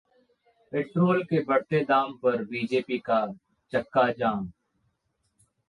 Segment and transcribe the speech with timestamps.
[0.71, 3.25] petrol के बढ़ते दाम पर बीजेपी का
[3.73, 4.51] चक्काजाम